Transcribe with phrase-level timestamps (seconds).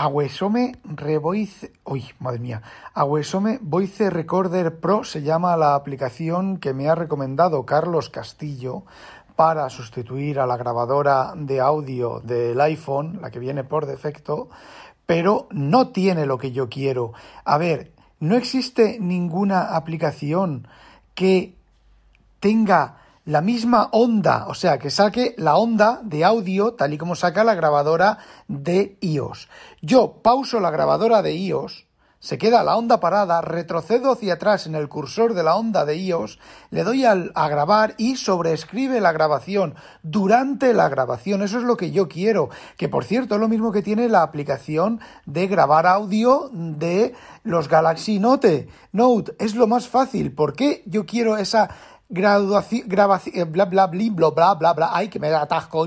[0.00, 2.62] Awesome Revoice, uy, madre mía,
[2.94, 8.84] Awesome Voice Recorder Pro se llama la aplicación que me ha recomendado Carlos Castillo
[9.34, 14.50] para sustituir a la grabadora de audio del iPhone, la que viene por defecto,
[15.04, 17.12] pero no tiene lo que yo quiero.
[17.44, 17.90] A ver,
[18.20, 20.68] no existe ninguna aplicación
[21.16, 21.56] que
[22.38, 22.98] tenga
[23.28, 27.44] la misma onda, o sea, que saque la onda de audio tal y como saca
[27.44, 28.16] la grabadora
[28.48, 29.50] de iOS.
[29.82, 31.86] Yo pauso la grabadora de iOS,
[32.20, 35.96] se queda la onda parada, retrocedo hacia atrás en el cursor de la onda de
[35.98, 36.38] iOS,
[36.70, 41.42] le doy al, a grabar y sobreescribe la grabación durante la grabación.
[41.42, 42.48] Eso es lo que yo quiero.
[42.78, 47.68] Que por cierto es lo mismo que tiene la aplicación de grabar audio de los
[47.68, 48.68] Galaxy Note.
[48.90, 50.34] Note es lo más fácil.
[50.34, 51.68] ¿Por qué yo quiero esa
[52.08, 55.86] graduación, grabación, bla, bla, bla, bla, bla, bla, ay, que me da atasco.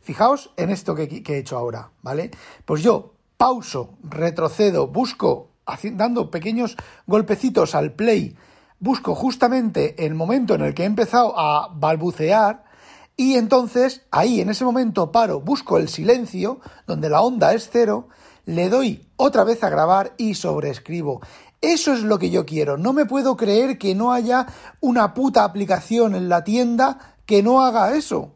[0.00, 2.30] Fijaos en esto que, he hecho ahora, ¿vale?
[2.64, 5.50] Pues yo pauso, retrocedo, busco,
[5.92, 8.36] dando pequeños golpecitos al play,
[8.78, 12.64] busco justamente el momento en el que he empezado a balbucear
[13.16, 18.08] y entonces ahí en ese momento paro, busco el silencio, donde la onda es cero,
[18.44, 21.20] le doy otra vez a grabar y sobreescribo.
[21.62, 22.76] Eso es lo que yo quiero.
[22.76, 24.48] No me puedo creer que no haya
[24.80, 28.34] una puta aplicación en la tienda que no haga eso.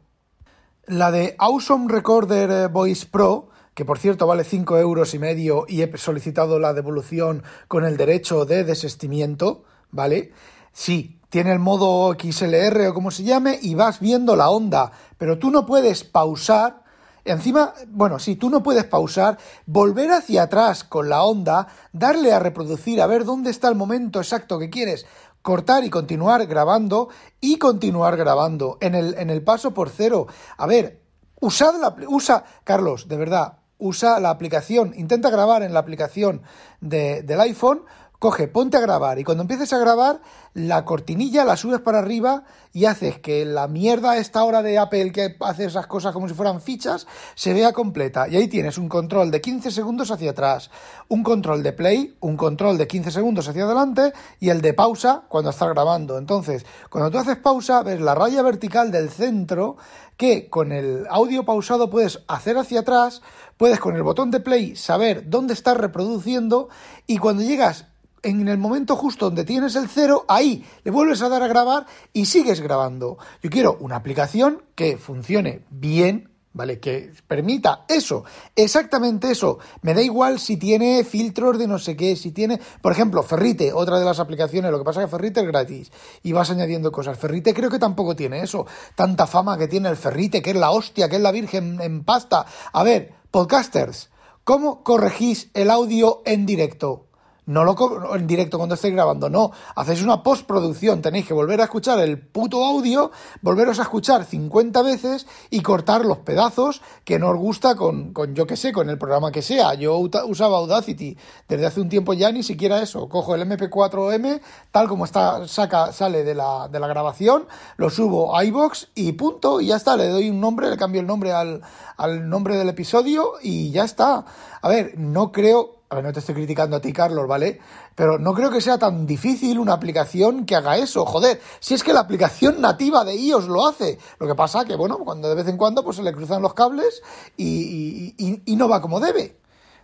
[0.87, 5.65] La de Awesome Recorder eh, Voice Pro, que por cierto vale 5 euros y medio
[5.67, 10.33] y he solicitado la devolución con el derecho de desestimiento, ¿vale?
[10.73, 15.37] Sí, tiene el modo XLR o como se llame y vas viendo la onda, pero
[15.37, 16.85] tú no puedes pausar
[17.27, 22.39] Encima, bueno, si tú no puedes pausar, volver hacia atrás con la onda, darle a
[22.39, 25.07] reproducir, a ver dónde está el momento exacto que quieres,
[25.43, 27.09] cortar y continuar grabando
[27.41, 30.27] y continuar grabando en el, en el paso por cero.
[30.57, 31.03] A ver,
[31.41, 36.43] usad la, usa, Carlos, de verdad, usa la aplicación, intenta grabar en la aplicación
[36.81, 37.83] de, del iPhone
[38.19, 40.21] coge, ponte a grabar y cuando empieces a grabar,
[40.55, 45.13] la cortinilla la subes para arriba y haces que la mierda esta hora de Apple
[45.13, 48.29] que hace esas cosas como si fueran fichas se vea completa.
[48.29, 50.71] Y ahí tienes un control de 15 segundos hacia atrás,
[51.09, 55.25] un control de play, un control de 15 segundos hacia adelante y el de pausa
[55.29, 56.19] cuando estás grabando.
[56.19, 59.77] Entonces, cuando tú haces pausa, ves la raya vertical del centro
[60.17, 63.21] que con el audio pausado puedes hacer hacia atrás,
[63.57, 66.69] puedes con el botón de play saber dónde estás reproduciendo
[67.07, 67.87] y cuando llegas
[68.23, 71.87] en el momento justo donde tienes el cero, ahí le vuelves a dar a grabar
[72.13, 73.19] y sigues grabando.
[73.43, 76.81] Yo quiero una aplicación que funcione bien, ¿vale?
[76.81, 78.25] Que permita eso,
[78.57, 79.59] exactamente eso.
[79.83, 83.73] Me da igual si tiene filtros de no sé qué, si tiene, por ejemplo, Ferrite,
[83.73, 86.91] otra de las aplicaciones, lo que pasa es que Ferrite es gratis y vas añadiendo
[86.91, 87.19] cosas.
[87.19, 90.71] Ferrite creo que tampoco tiene eso, tanta fama que tiene el Ferrite, que es la
[90.71, 92.47] hostia, que es la virgen en pasta.
[92.73, 94.11] A ver, podcasters,
[94.43, 97.06] ¿cómo corregís el audio en directo?
[97.47, 101.65] No lo en directo cuando estéis grabando, no, hacéis una postproducción, tenéis que volver a
[101.65, 107.31] escuchar el puto audio, volveros a escuchar 50 veces y cortar los pedazos que no
[107.31, 109.75] os gusta con, con yo que sé, con el programa que sea.
[109.75, 111.17] Yo usaba Audacity
[111.49, 114.41] desde hace un tiempo ya, ni siquiera eso, cojo el MP4M,
[114.73, 117.47] tal como está, saca, sale de la, de la grabación,
[117.77, 121.01] lo subo a iBox y punto, y ya está, le doy un nombre, le cambio
[121.01, 121.63] el nombre al,
[121.97, 124.25] al nombre del episodio y ya está.
[124.61, 127.61] A ver, no creo, a ver, no te estoy criticando a ti, Carlos, ¿vale?
[127.95, 131.07] Pero no creo que sea tan difícil una aplicación que haga eso.
[131.07, 133.99] Joder, si es que la aplicación nativa de iOS lo hace.
[134.19, 136.55] Lo que pasa que, bueno, cuando de vez en cuando pues se le cruzan los
[136.55, 137.03] cables
[137.37, 139.39] y, y, no va como debe.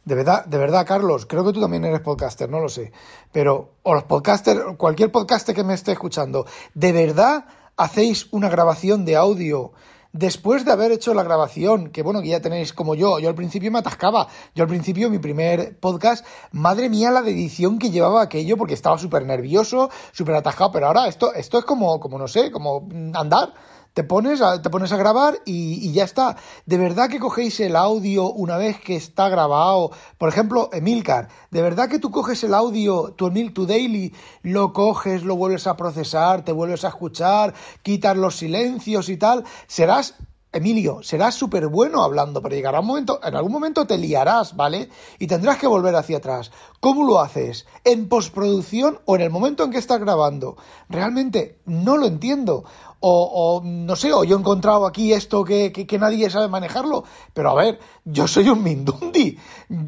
[0.04, 2.90] De verdad, de verdad, Carlos, creo que tú también eres podcaster, no lo sé.
[3.30, 7.44] Pero, o los podcasters, cualquier podcaster que me esté escuchando, ¿de verdad
[7.76, 9.72] hacéis una grabación de audio
[10.12, 13.34] después de haber hecho la grabación, que bueno, que ya tenéis como yo, yo al
[13.34, 18.22] principio me atascaba, yo al principio mi primer podcast, madre mía la edición que llevaba
[18.22, 22.28] aquello, porque estaba súper nervioso, súper atascado, pero ahora esto, esto es como, como no
[22.28, 23.54] sé, como andar
[23.94, 26.36] te pones a, te pones a grabar y, ya está.
[26.66, 29.90] De verdad que cogéis el audio una vez que está grabado.
[30.18, 34.72] Por ejemplo, Emilcar, de verdad que tú coges el audio, tu Emil, tu daily, lo
[34.72, 39.44] coges, lo vuelves a procesar, te vuelves a escuchar, quitas los silencios y tal.
[39.66, 40.14] Serás
[40.52, 44.90] Emilio, serás súper bueno hablando, pero llegará un momento, en algún momento te liarás, ¿vale?
[45.18, 46.52] Y tendrás que volver hacia atrás.
[46.78, 47.66] ¿Cómo lo haces?
[47.84, 50.58] ¿En postproducción o en el momento en que estás grabando?
[50.90, 52.64] Realmente no lo entiendo.
[53.04, 57.02] O, no sé, o yo he encontrado aquí esto que, nadie sabe manejarlo.
[57.32, 59.36] Pero a ver, yo soy un mindundi.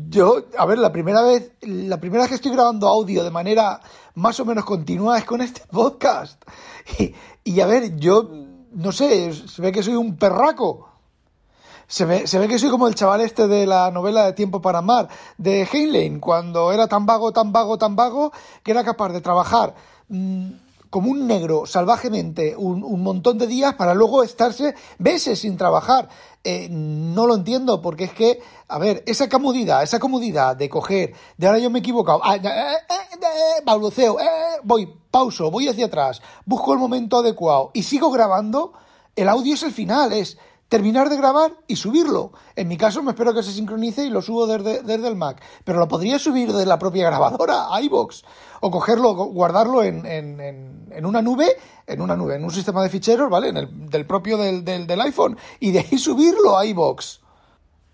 [0.09, 3.81] Yo, a ver, la primera vez, la primera vez que estoy grabando audio de manera
[4.15, 6.43] más o menos continua es con este podcast.
[7.45, 8.29] Y a ver, yo
[8.75, 10.89] no sé, se ve que soy un perraco.
[11.87, 14.63] Se ve, se ve que soy como el chaval este de la novela de Tiempo
[14.63, 18.33] para Amar, de Heinlein, cuando era tan vago, tan vago, tan vago,
[18.63, 19.75] que era capaz de trabajar
[20.09, 20.51] mmm,
[20.95, 26.09] como un negro salvajemente un, un, montón de días para luego estarse meses sin trabajar.
[26.45, 28.39] Eh, no lo entiendo porque es que,
[28.69, 32.37] a ver, esa comodidad, esa comodidad de coger, de ahora yo me he equivocado, ah,
[32.37, 34.19] eh, eh, balbuceo,
[34.63, 38.73] voy, pauso, voy hacia atrás, busco el momento adecuado y sigo grabando,
[39.17, 40.39] el audio es el final, es
[40.69, 42.33] terminar de grabar y subirlo.
[42.57, 45.43] En mi caso me espero que se sincronice y lo subo desde, desde el Mac.
[45.65, 48.23] Pero lo podría subir de la propia grabadora a iVoox.
[48.61, 51.57] O cogerlo, guardarlo en, en, en, en, una nube,
[51.87, 53.49] en una nube, en un sistema de ficheros, ¿vale?
[53.49, 55.37] En el, del propio del, del, del iPhone.
[55.61, 57.19] Y de ahí subirlo a iVoox.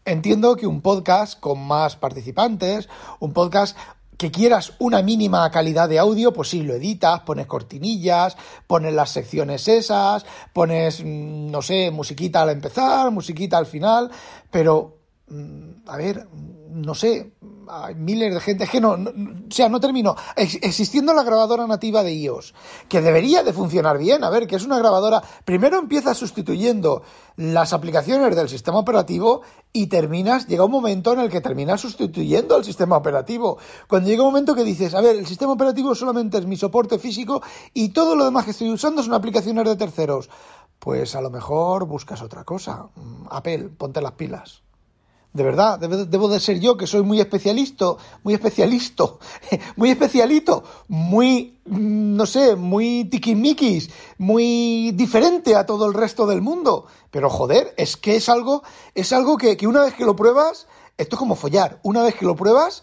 [0.05, 2.89] Entiendo que un podcast con más participantes,
[3.19, 3.77] un podcast
[4.21, 8.37] que quieras una mínima calidad de audio, pues sí, lo editas, pones cortinillas,
[8.67, 14.11] pones las secciones esas, pones, mm, no sé, musiquita al empezar, musiquita al final,
[14.51, 16.29] pero, mm, a ver,
[16.69, 17.33] no sé,
[17.71, 20.17] hay miles de gente, es que no, no, o sea, no termino.
[20.37, 22.55] Existiendo la grabadora nativa de iOS,
[22.89, 27.03] que debería de funcionar bien, a ver, que es una grabadora, primero empieza sustituyendo
[27.37, 32.57] las aplicaciones del sistema operativo y terminas, llega un momento en el que terminas sustituyendo
[32.57, 33.59] al sistema operativo.
[33.89, 36.99] Cuando llega un momento que dices, a ver, el sistema operativo solamente es mi soporte
[36.99, 40.29] físico y todo lo demás que estoy usando son aplicaciones de terceros.
[40.79, 42.89] Pues a lo mejor buscas otra cosa.
[43.31, 44.63] Apple, ponte las pilas.
[45.33, 47.95] De verdad, debo de ser yo que soy muy especialista,
[48.25, 49.05] muy especialista,
[49.77, 56.87] muy especialito, muy, no sé, muy tiquimiquis, muy diferente a todo el resto del mundo.
[57.13, 58.65] Pero joder, es que es algo,
[58.97, 60.67] es algo que, que una vez que lo pruebas,
[60.99, 62.83] esto es como follar, una vez que lo pruebas,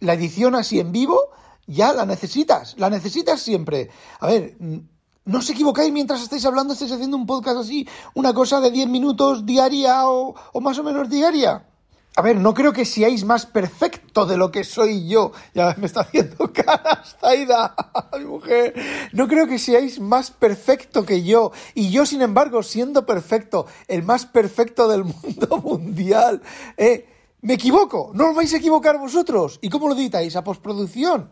[0.00, 1.20] la edición así en vivo,
[1.68, 3.90] ya la necesitas, la necesitas siempre.
[4.18, 8.60] A ver, no os equivocáis mientras estáis hablando, estáis haciendo un podcast así, una cosa
[8.60, 11.68] de 10 minutos diaria o más o menos diaria.
[12.16, 15.32] A ver, no creo que seáis más perfecto de lo que soy yo.
[15.52, 17.74] Ya me está haciendo caras, Zaida,
[18.18, 18.72] mi mujer.
[19.12, 21.50] No creo que seáis más perfecto que yo.
[21.74, 26.40] Y yo, sin embargo, siendo perfecto, el más perfecto del mundo mundial.
[26.76, 27.08] Eh,
[27.40, 28.12] me equivoco.
[28.14, 29.58] No os vais a equivocar vosotros.
[29.60, 30.36] ¿Y cómo lo editáis?
[30.36, 31.30] A postproducción.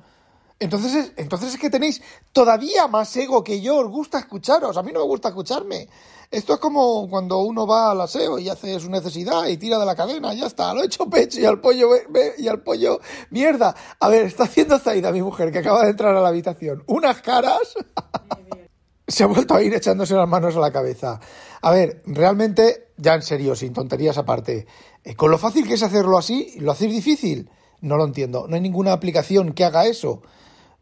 [0.59, 2.03] Entonces es, entonces es que tenéis
[2.33, 3.77] todavía más ego que yo.
[3.77, 4.77] Os gusta escucharos.
[4.77, 5.89] A mí no me gusta escucharme.
[6.33, 9.85] Esto es como cuando uno va al aseo y hace su necesidad y tira de
[9.85, 11.91] la cadena, ya está, lo he hecho pecho y al pollo,
[12.39, 13.77] y al pollo, mierda.
[14.01, 16.85] A ver, está haciendo Zaida, mi mujer, que acaba de entrar a la habitación.
[16.87, 17.75] Unas caras.
[19.07, 21.21] Se ha vuelto a ir echándose las manos a la cabeza.
[21.61, 24.67] A ver, realmente, ya en serio, sin tonterías aparte,
[25.05, 27.51] eh, con lo fácil que es hacerlo así, ¿lo hacéis difícil?
[27.83, 28.47] No lo entiendo.
[28.49, 30.23] No hay ninguna aplicación que haga eso.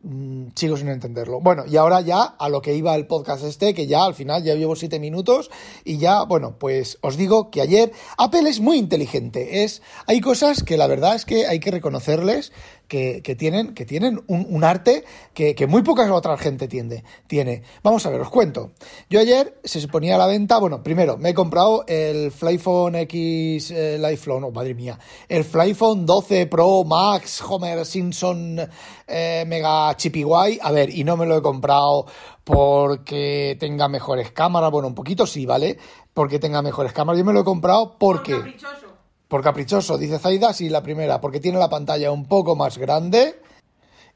[0.03, 1.41] Mm, sigo sin entenderlo.
[1.41, 4.43] Bueno, y ahora ya a lo que iba el podcast este, que ya al final
[4.43, 5.51] ya llevo siete minutos
[5.85, 9.63] y ya, bueno, pues os digo que ayer Apple es muy inteligente.
[9.63, 12.51] Es, hay cosas que la verdad es que hay que reconocerles
[12.91, 17.05] que, que tienen, que tienen un, un arte que, que, muy poca otra gente tiene,
[17.29, 17.63] tiene.
[17.85, 18.73] Vamos a ver, os cuento.
[19.09, 23.71] Yo ayer se ponía a la venta, bueno, primero me he comprado el Flyphone X
[23.71, 24.99] eh, Lifelone, oh madre mía,
[25.29, 28.59] el Flyphone 12 Pro Max Homer Simpson
[29.07, 30.59] eh, Mega Chippy Guay.
[30.61, 32.07] A ver, y no me lo he comprado
[32.43, 35.79] porque tenga mejores cámaras, bueno, un poquito sí, ¿vale?
[36.13, 37.21] Porque tenga mejores cámaras.
[37.21, 38.35] Yo me lo he comprado porque...
[38.35, 38.90] Por
[39.31, 43.41] por caprichoso, dice Zaida, sí, la primera, porque tiene la pantalla un poco más grande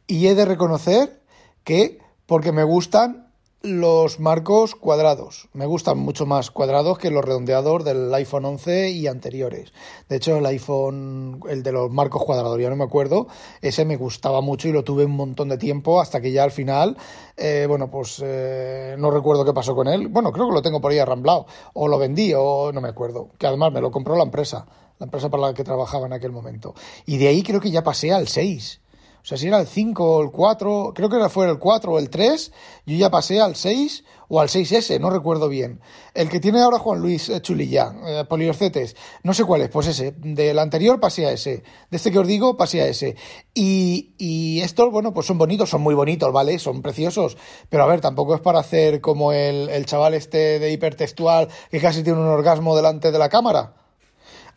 [0.09, 1.23] y he de reconocer
[1.62, 3.28] que porque me gustan
[3.62, 5.49] los marcos cuadrados.
[5.52, 9.73] Me gustan mucho más cuadrados que los redondeados del iPhone 11 y anteriores.
[10.09, 13.28] De hecho, el iPhone, el de los marcos cuadrados, ya no me acuerdo,
[13.62, 16.50] ese me gustaba mucho y lo tuve un montón de tiempo hasta que ya al
[16.50, 16.97] final,
[17.37, 20.09] eh, bueno, pues eh, no recuerdo qué pasó con él.
[20.09, 21.47] Bueno, creo que lo tengo por ahí arramblado.
[21.73, 23.28] O lo vendí o no me acuerdo.
[23.38, 24.66] Que además me lo compró la empresa
[24.98, 26.74] la empresa para la que trabajaba en aquel momento.
[27.06, 28.80] Y de ahí creo que ya pasé al 6.
[29.24, 31.98] O sea, si era el 5 o el 4, creo que fue el 4 o
[31.98, 32.52] el 3,
[32.84, 35.80] yo ya pasé al 6 o al 6S, no recuerdo bien.
[36.12, 40.12] El que tiene ahora Juan Luis Chulilla, eh, Poliorcetes, no sé cuál es, pues ese.
[40.18, 41.62] Del anterior pasé a ese.
[41.90, 43.16] De este que os digo, pasé a ese.
[43.54, 46.58] Y, y estos, bueno, pues son bonitos, son muy bonitos, ¿vale?
[46.58, 47.38] Son preciosos.
[47.70, 51.80] Pero a ver, tampoco es para hacer como el, el chaval este de hipertextual que
[51.80, 53.83] casi tiene un orgasmo delante de la cámara.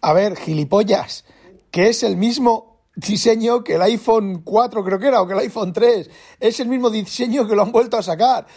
[0.01, 1.25] A ver, gilipollas,
[1.71, 5.39] que es el mismo diseño que el iPhone 4 creo que era, o que el
[5.39, 6.09] iPhone 3.
[6.39, 8.47] Es el mismo diseño que lo han vuelto a sacar.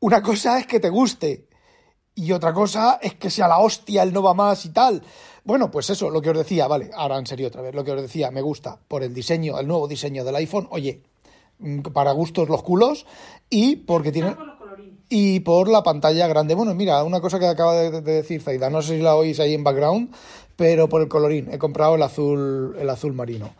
[0.00, 1.48] Una cosa es que te guste
[2.14, 5.02] y otra cosa es que sea la hostia, el no va más y tal.
[5.44, 7.92] Bueno, pues eso, lo que os decía, vale, ahora en serio otra vez, lo que
[7.92, 11.02] os decía, me gusta por el diseño, el nuevo diseño del iPhone, oye,
[11.92, 13.06] para gustos los culos
[13.48, 14.36] y porque tiene...
[15.10, 16.54] y por la pantalla grande.
[16.54, 19.52] Bueno, mira, una cosa que acaba de, decir Zaida, no sé si la oís ahí
[19.52, 20.14] en background,
[20.56, 23.50] pero por el colorín, he comprado el azul, el azul marino.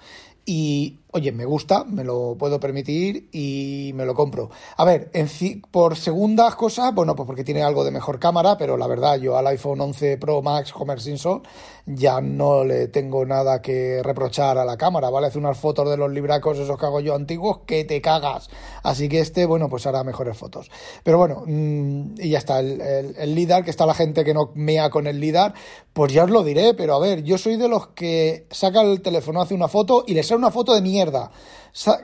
[0.47, 4.51] Y oye, me gusta, me lo puedo permitir y me lo compro.
[4.77, 5.29] A ver, en
[5.71, 9.37] por segundas cosas, bueno, pues porque tiene algo de mejor cámara, pero la verdad, yo
[9.37, 11.43] al iPhone 11 Pro Max Homer Simpson
[11.87, 15.27] ya no le tengo nada que reprochar a la cámara, ¿vale?
[15.27, 18.49] Hace unas fotos de los libracos esos que hago yo antiguos que te cagas.
[18.83, 20.71] Así que este, bueno, pues hará mejores fotos.
[21.03, 24.53] Pero bueno, mm, y ya está, el, el, LIDAR, que está la gente que no
[24.55, 25.55] mea con el LIDAR,
[25.93, 29.03] pues ya os lo diré, pero a ver, yo soy de los que saca el
[29.03, 31.31] teléfono, hace una foto y le sale una foto de mierda mierda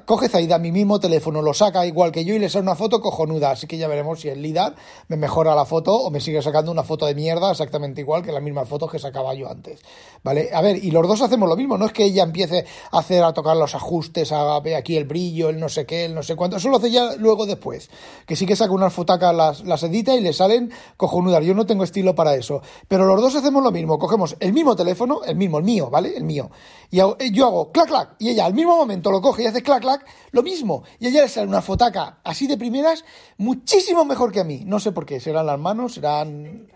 [0.05, 3.01] coge Zaida mi mismo teléfono, lo saca igual que yo y le sale una foto
[3.01, 3.51] cojonuda.
[3.51, 4.75] Así que ya veremos si el LIDAR
[5.09, 8.33] me mejora la foto o me sigue sacando una foto de mierda exactamente igual que
[8.33, 9.81] las mismas fotos que sacaba yo antes.
[10.23, 10.51] ¿Vale?
[10.53, 11.79] A ver, y los dos hacemos lo mismo.
[11.79, 15.05] No es que ella empiece a hacer, a tocar los ajustes, a ver aquí el
[15.05, 16.57] brillo, el no sé qué, el no sé cuánto.
[16.57, 17.91] Eso lo hace ya luego después.
[18.27, 21.45] Que sí que saca unas fotacas, las, las edita y le salen cojonudas.
[21.45, 22.63] Yo no tengo estilo para eso.
[22.89, 23.99] Pero los dos hacemos lo mismo.
[23.99, 26.17] Cogemos el mismo teléfono, el mismo, el mío, ¿vale?
[26.17, 26.51] El mío.
[26.91, 26.99] Y
[27.33, 28.09] yo hago clac, clac.
[28.19, 30.85] Y ella al mismo momento lo coge y hace clac, clac, lo mismo.
[30.99, 33.05] Y ella le sale una fotaca así de primeras,
[33.39, 34.63] muchísimo mejor que a mí.
[34.65, 36.69] No sé por qué, serán las manos, serán...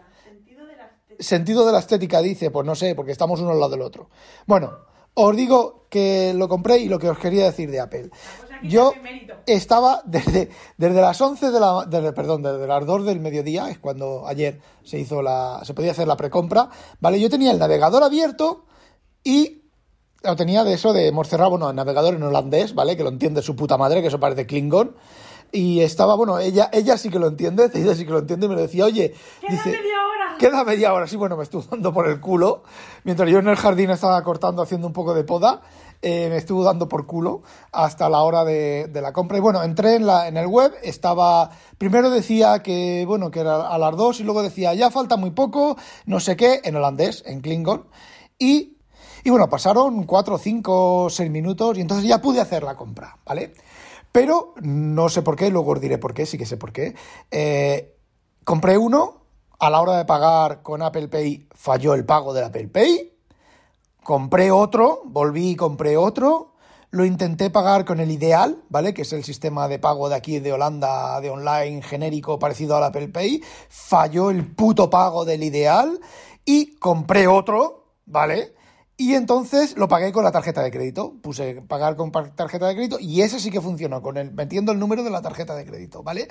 [1.19, 4.09] Sentido de la estética, dice, pues no sé, porque estamos uno al lado del otro.
[4.47, 4.73] Bueno,
[5.13, 8.11] os digo que lo compré y lo que os quería decir de Apple.
[8.63, 8.93] Yo
[9.47, 11.85] estaba desde, desde las 11 de la...
[11.87, 15.61] Desde, perdón, desde las 2 del mediodía, es cuando ayer se hizo la...
[15.65, 16.69] se podía hacer la precompra,
[17.01, 17.21] ¿vale?
[17.21, 18.65] Yo tenía el navegador abierto
[19.25, 19.60] y
[20.23, 22.97] lo tenía de eso de hemos cerrado, bueno, navegador en holandés, ¿vale?
[22.97, 24.95] Que lo entiende su puta madre, que eso parece Klingon.
[25.53, 28.49] Y estaba, bueno, ella, ella sí que lo entiende, ella sí que lo entiende, y
[28.49, 30.37] me lo decía, oye, queda dice, media hora.
[30.39, 32.63] Queda media hora, sí, bueno, me estuvo dando por el culo.
[33.05, 35.63] Mientras yo en el jardín estaba cortando, haciendo un poco de poda,
[36.03, 39.39] eh, me estuvo dando por culo hasta la hora de, de, la compra.
[39.39, 43.69] Y bueno, entré en, la, en el web, estaba, primero decía que, bueno, que era
[43.69, 47.23] a las dos, y luego decía, ya falta muy poco, no sé qué, en holandés,
[47.27, 47.87] en Klingon.
[48.39, 48.80] Y
[49.25, 53.55] y bueno, pasaron cuatro, cinco, seis minutos y entonces ya pude hacer la compra, ¿vale?
[54.13, 56.95] Pero no sé por qué, luego os diré por qué, sí que sé por qué.
[57.31, 57.97] Eh,
[58.45, 59.21] compré uno,
[59.61, 63.13] a la hora de pagar con Apple Pay falló el pago del Apple Pay.
[64.03, 66.55] Compré otro, volví y compré otro.
[66.91, 68.95] Lo intenté pagar con el Ideal, ¿vale?
[68.95, 72.85] Que es el sistema de pago de aquí de Holanda, de online genérico parecido al
[72.85, 73.43] Apple Pay.
[73.69, 76.01] Falló el puto pago del Ideal
[76.45, 78.55] y compré otro, ¿vale?
[79.01, 81.15] Y entonces lo pagué con la tarjeta de crédito.
[81.23, 84.79] Puse pagar con tarjeta de crédito y ese sí que funcionó, con el, metiendo el
[84.79, 86.29] número de la tarjeta de crédito, ¿vale?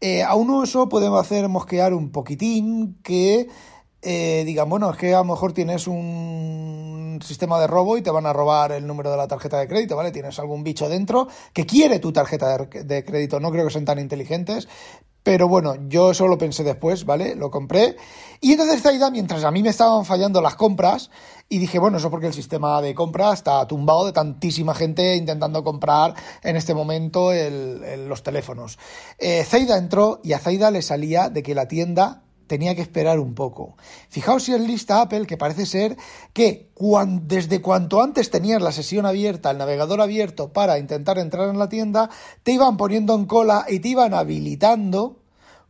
[0.00, 3.48] Eh, a uno eso podemos hacer mosquear un poquitín que
[4.02, 8.12] eh, digan, bueno, es que a lo mejor tienes un sistema de robo y te
[8.12, 10.12] van a robar el número de la tarjeta de crédito, ¿vale?
[10.12, 13.40] Tienes algún bicho dentro que quiere tu tarjeta de, de crédito.
[13.40, 14.68] No creo que sean tan inteligentes,
[15.22, 17.34] pero bueno, yo eso lo pensé después, ¿vale?
[17.34, 17.96] Lo compré.
[18.40, 21.10] Y entonces Zaida, mientras a mí me estaban fallando las compras,
[21.48, 25.62] y dije, bueno, eso porque el sistema de compra está tumbado de tantísima gente intentando
[25.62, 27.30] comprar en este momento
[28.08, 28.78] los teléfonos.
[29.18, 32.22] Eh, Zaida entró y a Zaida le salía de que la tienda
[32.52, 33.78] tenía que esperar un poco.
[34.10, 35.96] Fijaos si es lista Apple que parece ser
[36.34, 36.68] que
[37.22, 41.70] desde cuanto antes tenías la sesión abierta, el navegador abierto para intentar entrar en la
[41.70, 42.10] tienda,
[42.42, 45.22] te iban poniendo en cola y te iban habilitando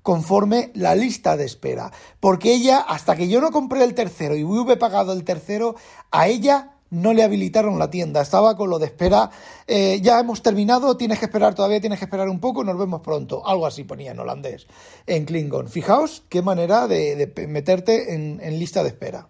[0.02, 1.92] conforme la lista de espera.
[2.18, 5.76] Porque ella, hasta que yo no compré el tercero y hubiera pagado el tercero,
[6.10, 9.30] a ella no le habilitaron la tienda, estaba con lo de espera,
[9.66, 13.00] eh, ya hemos terminado, tienes que esperar, todavía tienes que esperar un poco, nos vemos
[13.00, 13.46] pronto.
[13.46, 14.66] Algo así ponía en holandés,
[15.06, 15.68] en Klingon.
[15.68, 19.28] Fijaos qué manera de, meterte en, lista de espera.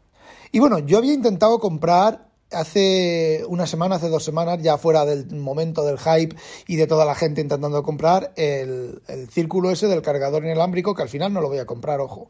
[0.51, 5.31] Y bueno, yo había intentado comprar hace una semana, hace dos semanas, ya fuera del
[5.31, 10.03] momento del hype y de toda la gente intentando comprar, el, el círculo ese del
[10.03, 12.27] cargador inalámbrico, que al final no lo voy a comprar, ojo.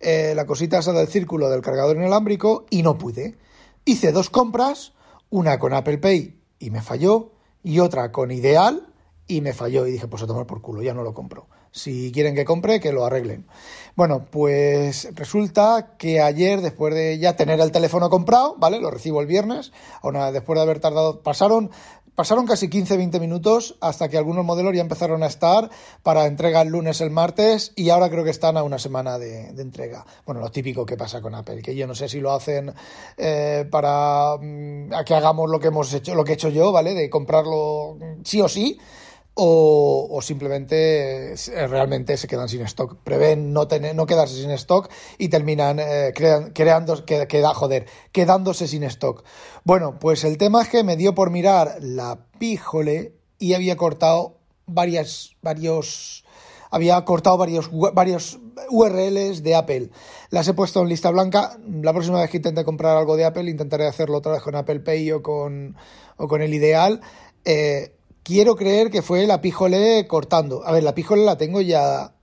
[0.00, 3.36] Eh, la cosita esa del círculo del cargador inalámbrico y no pude.
[3.84, 4.92] Hice dos compras,
[5.30, 7.32] una con Apple Pay y me falló,
[7.64, 8.92] y otra con Ideal
[9.26, 9.86] y me falló.
[9.86, 11.48] Y dije, pues a tomar por culo, ya no lo compro.
[11.72, 13.46] Si quieren que compre, que lo arreglen.
[13.96, 18.78] Bueno, pues resulta que ayer, después de ya tener el teléfono comprado, ¿vale?
[18.78, 19.72] Lo recibo el viernes,
[20.32, 21.70] después de haber tardado, pasaron
[22.14, 25.70] Pasaron casi 15-20 minutos hasta que algunos modelos ya empezaron a estar
[26.02, 29.48] para entrega el lunes, el martes y ahora creo que están a una semana de,
[29.58, 30.04] entrega.
[30.26, 32.74] Bueno, lo típico que pasa con Apple, que yo no sé si lo hacen
[33.16, 36.92] eh, para mm, que hagamos lo que hemos hecho, lo que he hecho yo, ¿vale?
[36.92, 38.78] De comprarlo sí o sí
[39.34, 42.96] o, simplemente eh, realmente se quedan sin stock.
[43.02, 48.84] Prevén no, tener, no quedarse sin stock y terminan eh, creando, queda, joder, quedándose sin
[48.84, 49.24] stock.
[49.64, 54.38] Bueno, pues el tema es que me dio por mirar la píjole y había cortado
[54.66, 56.24] varias, varios
[56.70, 58.38] había cortado varios, varios
[58.70, 59.90] URLs de Apple.
[60.30, 61.58] Las he puesto en lista blanca.
[61.82, 64.80] La próxima vez que intente comprar algo de Apple, intentaré hacerlo otra vez con Apple
[64.80, 65.76] Pay o con,
[66.16, 67.02] o con el ideal.
[67.44, 70.64] Eh, quiero creer que fue la píjole cortando.
[70.66, 72.14] A ver, la píjole la tengo ya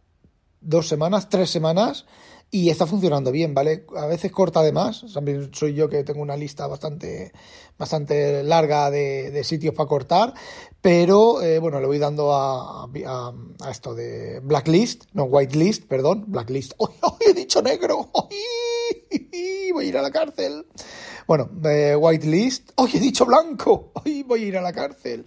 [0.62, 2.06] dos semanas, tres semanas
[2.52, 3.86] y está funcionando bien, ¿vale?
[3.96, 7.32] A veces corta de más, también soy yo que tengo una lista bastante,
[7.78, 10.34] bastante larga de, sitios para cortar,
[10.82, 16.74] pero eh, bueno, le voy dando a, a, esto de blacklist, no whitelist, perdón, blacklist.
[16.80, 16.90] ¡Uy,
[17.20, 18.10] he dicho negro!
[19.72, 20.66] Voy a ir a la cárcel.
[21.28, 22.72] Bueno, eh, whitelist.
[22.76, 23.92] ¡Uy, he dicho blanco!
[24.06, 25.26] ¡Uy, voy a ir a la cárcel!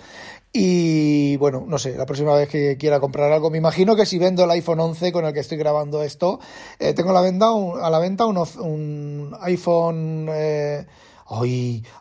[0.52, 4.18] Y bueno, no sé, la próxima vez que quiera comprar algo, me imagino que si
[4.18, 6.40] vendo el iPhone 11 con el que estoy grabando esto,
[6.78, 10.84] eh, tengo a la venta un, a la venta un, un iPhone, eh,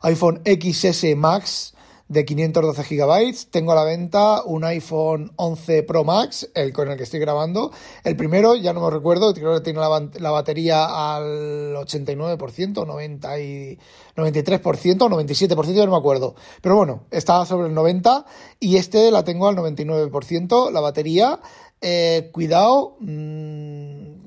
[0.02, 1.74] iPhone XS Max
[2.12, 3.36] de 512 GB.
[3.52, 7.72] Tengo a la venta un iPhone 11 Pro Max, el con el que estoy grabando.
[8.04, 13.80] El primero, ya no me recuerdo, creo que tiene la, batería al 89%, 90 y
[14.18, 16.36] 93% o 97%, ya no me acuerdo.
[16.62, 18.26] Pero bueno, está sobre el 90%
[18.60, 21.40] y este la tengo al 99%, la batería.
[21.80, 22.98] Eh, cuidado.
[23.00, 24.21] Mmm,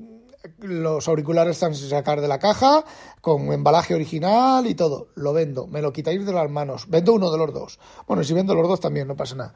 [0.59, 2.83] los auriculares están sin sacar de la caja,
[3.21, 5.09] con embalaje original y todo.
[5.15, 6.85] Lo vendo, me lo quitáis de las manos.
[6.89, 7.79] Vendo uno de los dos.
[8.07, 9.53] Bueno, si vendo los dos también, no pasa nada.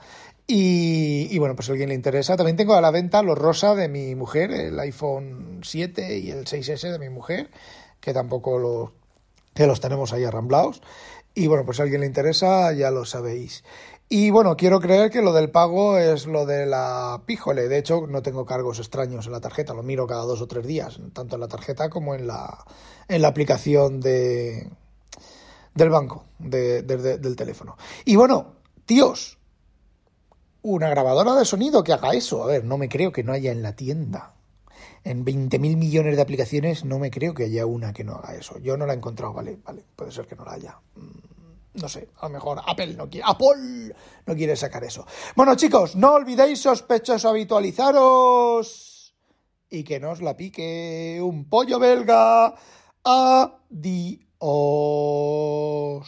[0.47, 3.87] Y, bueno, pues a alguien le interesa, también tengo a la venta los rosa de
[3.87, 7.51] mi mujer, el iPhone 7 y el 6S de mi mujer,
[7.99, 8.89] que tampoco los,
[9.53, 10.81] que los tenemos ahí arramblados.
[11.35, 13.63] Y bueno, pues si a alguien le interesa, ya lo sabéis.
[14.11, 17.67] Y bueno, quiero creer que lo del pago es lo de la píjole.
[17.67, 20.65] De hecho, no tengo cargos extraños en la tarjeta, lo miro cada dos o tres
[20.65, 22.65] días, tanto en la tarjeta como en la,
[23.07, 24.67] en la aplicación de,
[25.75, 27.77] del banco, del teléfono.
[28.03, 28.55] Y bueno,
[28.87, 29.37] tíos,
[30.63, 32.43] una grabadora de sonido que haga eso.
[32.43, 34.33] A ver, no me creo que no haya en la tienda.
[35.03, 38.57] En 20.000 millones de aplicaciones no me creo que haya una que no haga eso.
[38.57, 40.79] Yo no la he encontrado, vale, vale, puede ser que no la haya.
[41.81, 43.93] No sé, a lo mejor Apple no quiere, Apple
[44.25, 45.05] no quiere sacar eso.
[45.35, 49.15] Bueno, chicos, no olvidéis sospechosos habitualizaros
[49.69, 52.55] y que nos la pique un pollo belga.
[53.03, 54.19] Adiós.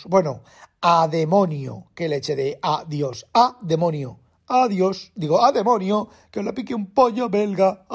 [0.06, 0.43] Bueno,
[0.82, 4.19] a demonio, que leche de adiós, a demonio.
[4.48, 7.86] Adiós, digo, a demonio, que la pique un pollo belga.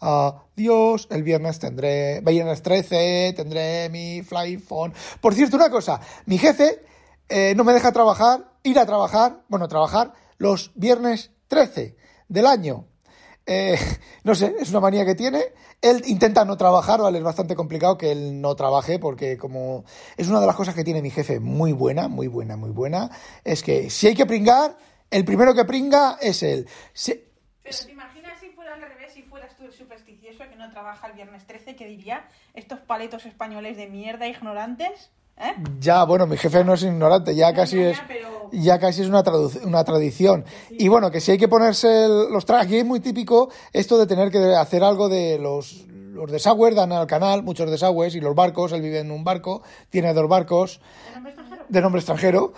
[0.00, 1.08] Adiós.
[1.10, 4.92] El viernes tendré, viernes 13, tendré mi fly phone.
[5.20, 6.84] Por cierto, una cosa, mi jefe
[7.28, 11.96] eh, no me deja trabajar, ir a trabajar, bueno, trabajar los viernes 13
[12.28, 12.86] del año.
[13.46, 13.78] Eh,
[14.24, 15.44] no sé, es una manía que tiene.
[15.80, 17.18] Él intenta no trabajar, ¿vale?
[17.18, 19.84] Es bastante complicado que él no trabaje porque como
[20.16, 23.10] es una de las cosas que tiene mi jefe muy buena, muy buena, muy buena,
[23.44, 24.76] es que si hay que pringar,
[25.10, 26.68] el primero que pringa es él.
[27.62, 29.72] Pero te imaginas si fuera al revés, si fueras tú el
[30.46, 35.10] que no trabaja el viernes 13, que diría estos paletos españoles de mierda ignorantes.
[35.36, 35.54] ¿Eh?
[35.80, 37.98] Ya, bueno, mi jefe no es ignorante, ya casi es
[38.52, 39.22] ya casi es una,
[39.64, 40.44] una tradición.
[40.70, 44.06] Y bueno, que si hay que ponerse los trajes, aquí es muy típico esto de
[44.06, 45.86] tener que hacer algo de los,
[46.18, 49.62] los desagües, dan al canal, muchos desagües, y los barcos, él vive en un barco,
[49.90, 50.80] tiene dos barcos.
[51.68, 52.54] ¿De nombre extranjero?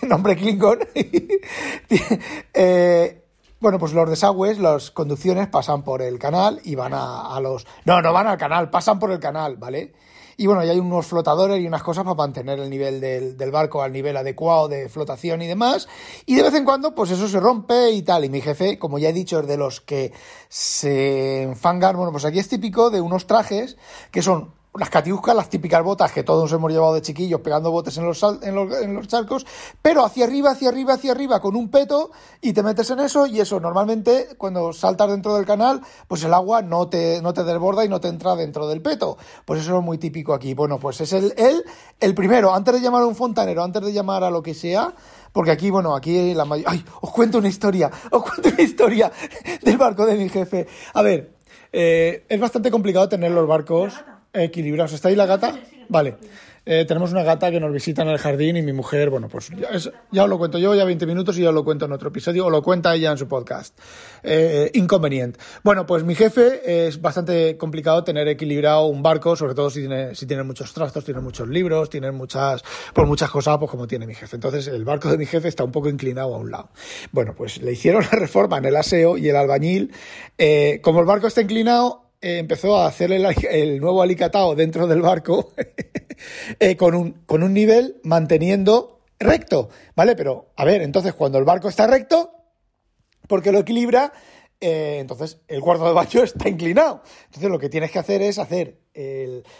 [0.00, 0.78] De nombre Klingon.
[2.54, 3.21] eh,
[3.62, 7.64] bueno, pues los desagües, las conducciones pasan por el canal y van a, los...
[7.84, 9.92] No, no van al canal, pasan por el canal, ¿vale?
[10.36, 13.50] Y bueno, ya hay unos flotadores y unas cosas para mantener el nivel del, del,
[13.52, 15.88] barco al nivel adecuado de flotación y demás.
[16.26, 18.24] Y de vez en cuando, pues eso se rompe y tal.
[18.24, 20.12] Y mi jefe, como ya he dicho, es de los que
[20.48, 21.96] se enfangan.
[21.96, 23.76] Bueno, pues aquí es típico de unos trajes
[24.10, 27.98] que son las catiuscas, las típicas botas que todos hemos llevado de chiquillos pegando botes
[27.98, 29.46] en los, en los, en los charcos,
[29.82, 33.26] pero hacia arriba, hacia arriba, hacia arriba con un peto y te metes en eso
[33.26, 37.44] y eso normalmente cuando saltas dentro del canal, pues el agua no te, no te
[37.44, 39.18] desborda y no te entra dentro del peto.
[39.44, 40.54] Pues eso es muy típico aquí.
[40.54, 41.64] Bueno, pues es el, el,
[42.00, 44.94] el primero, antes de llamar a un fontanero, antes de llamar a lo que sea,
[45.32, 46.72] porque aquí, bueno, aquí la mayoría...
[46.72, 46.84] ¡Ay!
[47.02, 49.12] Os cuento una historia, os cuento una historia
[49.62, 50.66] del barco de mi jefe.
[50.94, 51.34] A ver,
[51.72, 53.94] eh, es bastante complicado tener los barcos
[54.32, 54.92] equilibrados.
[54.92, 55.58] ¿Está ahí la gata?
[55.88, 56.16] Vale.
[56.64, 59.50] Eh, tenemos una gata que nos visita en el jardín y mi mujer, bueno, pues
[59.50, 62.46] ya, os lo cuento yo, ya 20 minutos y ya lo cuento en otro episodio,
[62.46, 63.76] o lo cuenta ella en su podcast.
[64.22, 65.40] Eh, inconveniente.
[65.64, 70.14] Bueno, pues mi jefe es bastante complicado tener equilibrado un barco, sobre todo si tiene,
[70.14, 72.62] si tiene muchos trastos, tiene muchos libros, tiene muchas,
[72.94, 74.36] por muchas cosas, pues como tiene mi jefe.
[74.36, 76.68] Entonces el barco de mi jefe está un poco inclinado a un lado.
[77.10, 79.92] Bueno, pues le hicieron la reforma en el aseo y el albañil,
[80.38, 85.52] eh, como el barco está inclinado, empezó a hacer el, nuevo alicatado dentro del barco
[86.60, 90.14] eh, con, un, con un nivel manteniendo recto, ¿vale?
[90.16, 92.32] Pero, a ver, entonces cuando el barco está recto,
[93.26, 94.12] porque lo equilibra,
[94.60, 97.02] eh, entonces el cuarto de baño está inclinado.
[97.24, 98.78] Entonces lo que tienes que hacer es hacer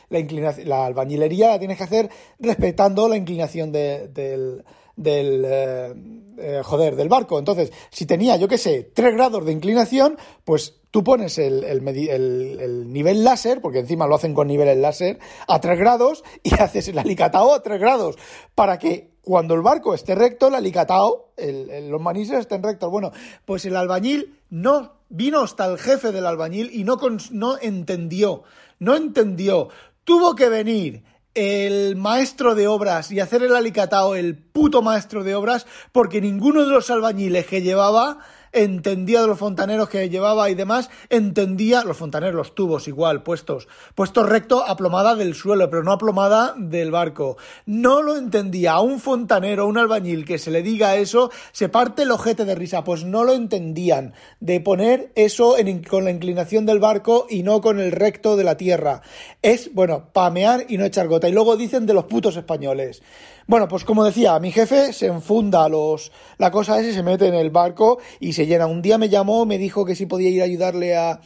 [0.09, 4.65] la, inclinación, la albañilería, la tienes que hacer respetando la inclinación del,
[4.97, 5.95] del eh,
[6.39, 7.39] eh, joder, del barco.
[7.39, 12.93] Entonces, si tenía, yo qué sé, 3 grados de inclinación, pues tú pones el, el,
[12.93, 16.99] nivel láser, porque encima lo hacen con niveles láser, a 3 grados y haces el
[16.99, 18.17] alicatao a 3 grados,
[18.55, 22.91] para que cuando el barco esté recto, el alicatao, los manises estén rectos.
[22.91, 23.13] Bueno,
[23.45, 26.99] pues el albañil no vino hasta el jefe del albañil y no,
[27.31, 28.43] no entendió,
[28.79, 29.69] no entendió.
[30.05, 35.35] Tuvo que venir el maestro de obras y hacer el alicatao el puto maestro de
[35.35, 38.19] obras porque ninguno de los albañiles que llevaba
[38.53, 43.69] entendía de los fontaneros que llevaba y demás, entendía los fontaneros, los tubos igual, puestos,
[43.95, 47.37] puestos recto aplomada del suelo, pero no aplomada del barco.
[47.67, 48.73] No lo entendía.
[48.73, 52.55] A un fontanero, un albañil que se le diga eso, se parte el ojete de
[52.55, 55.57] risa, pues no lo entendían, de poner eso
[55.89, 59.03] con la inclinación del barco y no con el recto de la tierra.
[59.43, 61.29] Es, bueno, pamear y no echar gota.
[61.29, 63.03] Y luego dicen de los putos españoles.
[63.47, 67.27] Bueno, pues como decía, mi jefe se enfunda los, la cosa esa y se mete
[67.27, 68.67] en el barco y se llena.
[68.67, 71.21] Un día me llamó, me dijo que si podía ir a ayudarle a,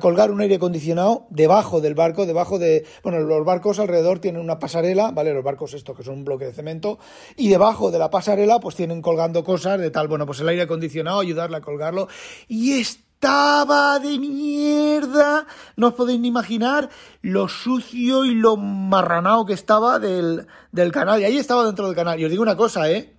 [0.00, 4.58] colgar un aire acondicionado debajo del barco, debajo de, bueno, los barcos alrededor tienen una
[4.58, 5.34] pasarela, ¿vale?
[5.34, 6.98] Los barcos estos que son un bloque de cemento
[7.36, 10.62] y debajo de la pasarela pues tienen colgando cosas de tal, bueno, pues el aire
[10.62, 12.06] acondicionado, ayudarle a colgarlo
[12.46, 12.78] y
[13.20, 15.46] estaba de mierda.
[15.76, 16.88] No os podéis ni imaginar
[17.20, 21.20] lo sucio y lo marranado que estaba del, del canal.
[21.20, 22.18] Y ahí estaba dentro del canal.
[22.18, 23.12] Y os digo una cosa, ¿eh?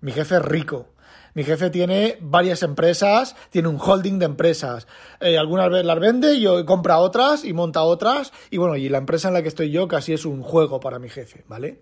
[0.00, 0.91] Mi jefe es rico.
[1.34, 4.86] Mi jefe tiene varias empresas, tiene un holding de empresas.
[5.20, 8.32] Eh, algunas veces las vende y compra otras y monta otras.
[8.50, 10.98] Y bueno, y la empresa en la que estoy yo casi es un juego para
[10.98, 11.80] mi jefe, ¿vale?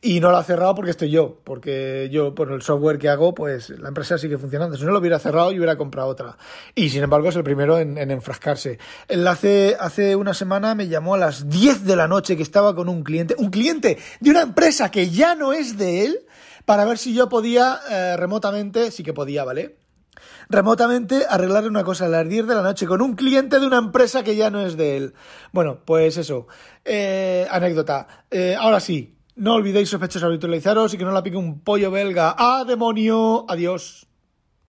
[0.00, 3.34] Y no lo ha cerrado porque estoy yo, porque yo, por el software que hago,
[3.34, 4.76] pues la empresa sigue funcionando.
[4.76, 6.38] Si no lo hubiera cerrado, yo hubiera comprado otra.
[6.76, 8.78] Y sin embargo, es el primero en, enfrascarse.
[9.26, 12.88] Hace, hace una semana me llamó a las 10 de la noche que estaba con
[12.88, 16.20] un cliente, un cliente de una empresa que ya no es de él,
[16.68, 19.78] para ver si yo podía eh, remotamente, sí que podía, ¿vale?
[20.50, 23.78] remotamente arreglar una cosa a las 10 de la noche con un cliente de una
[23.78, 25.14] empresa que ya no es de él.
[25.50, 26.46] Bueno, pues eso.
[26.84, 28.06] Eh, anécdota.
[28.30, 32.34] Eh, ahora sí, no olvidéis sospechosos habitualizaros y que no la pique un pollo belga.
[32.36, 33.46] ¡Ah, demonio!
[33.48, 34.07] Adiós.